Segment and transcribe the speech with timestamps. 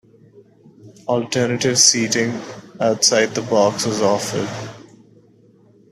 [1.07, 2.31] Alternative seating
[2.79, 4.49] outside the box was offered.